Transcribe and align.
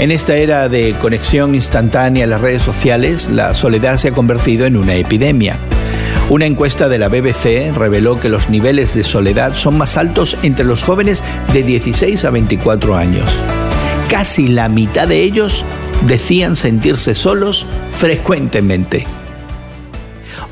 En 0.00 0.10
esta 0.10 0.34
era 0.34 0.68
de 0.68 0.92
conexión 1.00 1.54
instantánea 1.54 2.24
a 2.24 2.28
las 2.28 2.40
redes 2.40 2.62
sociales, 2.62 3.30
la 3.30 3.54
soledad 3.54 3.96
se 3.96 4.08
ha 4.08 4.12
convertido 4.12 4.66
en 4.66 4.76
una 4.76 4.96
epidemia. 4.96 5.56
Una 6.30 6.46
encuesta 6.46 6.88
de 6.88 6.98
la 6.98 7.08
BBC 7.08 7.72
reveló 7.74 8.18
que 8.18 8.28
los 8.28 8.50
niveles 8.50 8.94
de 8.94 9.04
soledad 9.04 9.54
son 9.54 9.78
más 9.78 9.96
altos 9.96 10.36
entre 10.42 10.64
los 10.64 10.82
jóvenes 10.82 11.22
de 11.52 11.62
16 11.62 12.24
a 12.24 12.30
24 12.30 12.96
años. 12.96 13.30
Casi 14.10 14.48
la 14.48 14.68
mitad 14.68 15.06
de 15.06 15.22
ellos 15.22 15.64
decían 16.06 16.56
sentirse 16.56 17.14
solos 17.14 17.64
frecuentemente. 17.96 19.06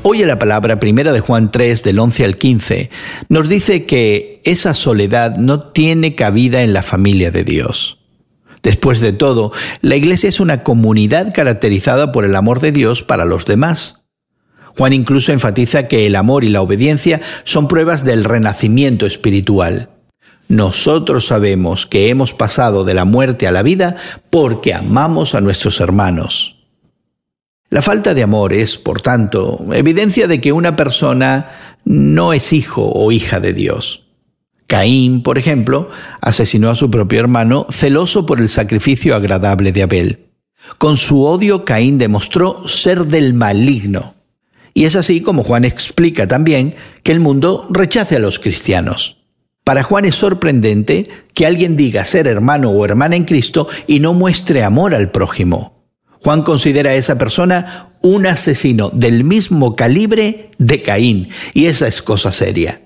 Hoy 0.03 0.21
en 0.21 0.29
la 0.29 0.39
palabra 0.39 0.79
primera 0.79 1.11
de 1.11 1.19
Juan 1.19 1.51
3 1.51 1.83
del 1.83 1.99
11 1.99 2.25
al 2.25 2.37
15 2.37 2.89
nos 3.29 3.49
dice 3.49 3.85
que 3.85 4.41
esa 4.45 4.73
soledad 4.73 5.35
no 5.35 5.59
tiene 5.71 6.15
cabida 6.15 6.61
en 6.61 6.73
la 6.73 6.81
familia 6.81 7.29
de 7.29 7.43
Dios. 7.43 8.02
Después 8.63 9.01
de 9.01 9.11
todo, 9.11 9.51
la 9.81 9.97
iglesia 9.97 10.29
es 10.29 10.39
una 10.39 10.63
comunidad 10.63 11.33
caracterizada 11.33 12.13
por 12.13 12.23
el 12.23 12.35
amor 12.35 12.61
de 12.61 12.71
Dios 12.71 13.03
para 13.03 13.25
los 13.25 13.45
demás. 13.45 14.05
Juan 14.77 14.93
incluso 14.93 15.33
enfatiza 15.33 15.83
que 15.83 16.07
el 16.07 16.15
amor 16.15 16.45
y 16.45 16.49
la 16.49 16.61
obediencia 16.61 17.21
son 17.43 17.67
pruebas 17.67 18.05
del 18.05 18.23
renacimiento 18.23 19.05
espiritual. 19.05 19.89
Nosotros 20.47 21.27
sabemos 21.27 21.85
que 21.85 22.09
hemos 22.09 22.33
pasado 22.33 22.85
de 22.85 22.93
la 22.93 23.05
muerte 23.05 23.47
a 23.47 23.51
la 23.51 23.63
vida 23.63 23.97
porque 24.29 24.73
amamos 24.73 25.35
a 25.35 25.41
nuestros 25.41 25.79
hermanos. 25.79 26.65
La 27.69 27.81
falta 27.81 28.13
de 28.13 28.23
amor 28.23 28.53
es, 28.53 28.77
por 28.77 29.01
tanto, 29.01 29.59
evidencia 29.73 30.27
de 30.27 30.39
que 30.39 30.53
una 30.53 30.75
persona 30.75 31.79
no 31.85 32.31
es 32.31 32.53
hijo 32.53 32.91
o 32.93 33.11
hija 33.11 33.39
de 33.39 33.53
Dios. 33.53 34.02
Caín, 34.73 35.21
por 35.21 35.37
ejemplo, 35.37 35.91
asesinó 36.19 36.71
a 36.71 36.75
su 36.75 36.89
propio 36.89 37.19
hermano 37.19 37.67
celoso 37.69 38.25
por 38.25 38.41
el 38.41 38.49
sacrificio 38.49 39.15
agradable 39.15 39.71
de 39.71 39.83
Abel. 39.83 40.31
Con 40.79 40.97
su 40.97 41.25
odio, 41.25 41.63
Caín 41.63 41.99
demostró 41.99 42.67
ser 42.67 43.05
del 43.05 43.35
maligno. 43.35 44.15
Y 44.73 44.85
es 44.85 44.95
así 44.95 45.21
como 45.21 45.43
Juan 45.43 45.63
explica 45.63 46.27
también 46.27 46.73
que 47.03 47.11
el 47.11 47.19
mundo 47.19 47.67
rechace 47.69 48.15
a 48.15 48.19
los 48.19 48.39
cristianos. 48.39 49.23
Para 49.63 49.83
Juan 49.83 50.05
es 50.05 50.15
sorprendente 50.15 51.07
que 51.35 51.45
alguien 51.45 51.75
diga 51.75 52.03
ser 52.03 52.25
hermano 52.25 52.71
o 52.71 52.83
hermana 52.83 53.15
en 53.15 53.25
Cristo 53.25 53.67
y 53.85 53.99
no 53.99 54.15
muestre 54.15 54.63
amor 54.63 54.95
al 54.95 55.11
prójimo. 55.11 55.83
Juan 56.19 56.41
considera 56.41 56.89
a 56.89 56.95
esa 56.95 57.19
persona 57.19 57.93
un 58.01 58.25
asesino 58.25 58.89
del 58.89 59.23
mismo 59.23 59.75
calibre 59.75 60.49
de 60.57 60.81
Caín, 60.81 61.29
y 61.53 61.67
esa 61.67 61.87
es 61.87 62.01
cosa 62.01 62.31
seria. 62.31 62.81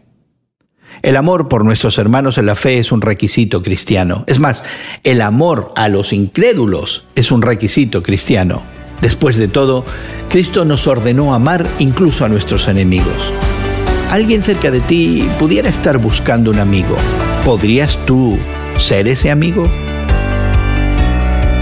El 1.01 1.15
amor 1.15 1.47
por 1.47 1.63
nuestros 1.63 1.97
hermanos 1.97 2.37
en 2.37 2.45
la 2.45 2.55
fe 2.55 2.79
es 2.79 2.91
un 2.91 3.01
requisito 3.01 3.61
cristiano. 3.61 4.23
Es 4.27 4.39
más, 4.39 4.63
el 5.03 5.21
amor 5.21 5.71
a 5.75 5.89
los 5.89 6.13
incrédulos 6.13 7.05
es 7.15 7.31
un 7.31 7.41
requisito 7.41 8.03
cristiano. 8.03 8.61
Después 9.01 9.37
de 9.37 9.47
todo, 9.47 9.85
Cristo 10.29 10.65
nos 10.65 10.87
ordenó 10.87 11.33
amar 11.33 11.65
incluso 11.79 12.25
a 12.25 12.29
nuestros 12.29 12.67
enemigos. 12.67 13.31
Alguien 14.09 14.41
cerca 14.41 14.71
de 14.71 14.79
ti 14.79 15.27
pudiera 15.37 15.69
estar 15.69 15.97
buscando 15.97 16.49
un 16.49 16.59
amigo. 16.59 16.95
¿Podrías 17.45 17.97
tú 18.05 18.37
ser 18.79 19.07
ese 19.07 19.29
amigo? 19.29 19.67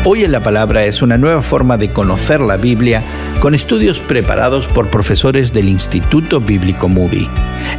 Hoy 0.07 0.23
en 0.23 0.31
la 0.31 0.43
Palabra 0.43 0.85
es 0.85 1.01
una 1.01 1.17
nueva 1.17 1.41
forma 1.41 1.77
de 1.77 1.91
conocer 1.91 2.39
la 2.39 2.57
Biblia 2.57 3.01
con 3.41 3.55
estudios 3.55 3.99
preparados 3.99 4.67
por 4.67 4.91
profesores 4.91 5.51
del 5.51 5.67
Instituto 5.67 6.39
Bíblico 6.39 6.87
Moody. 6.87 7.27